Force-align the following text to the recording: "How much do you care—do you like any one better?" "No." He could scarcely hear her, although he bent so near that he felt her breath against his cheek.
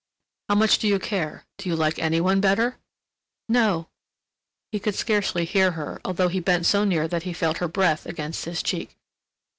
"How 0.49 0.55
much 0.55 0.79
do 0.79 0.87
you 0.87 0.97
care—do 0.97 1.69
you 1.69 1.75
like 1.75 1.99
any 1.99 2.19
one 2.19 2.41
better?" 2.41 2.77
"No." 3.47 3.87
He 4.71 4.79
could 4.79 4.95
scarcely 4.95 5.45
hear 5.45 5.73
her, 5.73 6.01
although 6.03 6.27
he 6.29 6.39
bent 6.39 6.65
so 6.65 6.83
near 6.83 7.07
that 7.07 7.21
he 7.21 7.33
felt 7.33 7.59
her 7.59 7.67
breath 7.67 8.07
against 8.07 8.45
his 8.45 8.63
cheek. 8.63 8.97